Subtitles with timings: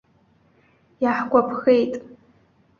[1.03, 1.93] Иаҳгәаԥхеит.